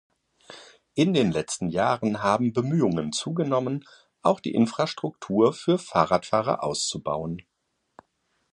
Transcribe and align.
In 0.95 1.13
den 1.13 1.31
letzten 1.31 1.69
Jahren 1.69 2.23
haben 2.23 2.53
Bemühungen 2.53 3.11
zugenommen, 3.11 3.85
auch 4.23 4.39
die 4.39 4.55
Infrastruktur 4.55 5.53
für 5.53 5.77
Fahrradfahrer 5.77 6.63
auszubauen. 6.63 7.43